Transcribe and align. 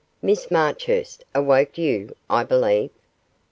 Miss 0.19 0.49
Marchurst 0.49 1.25
awoke 1.35 1.77
you, 1.77 2.15
I 2.27 2.43
believe? 2.43 2.89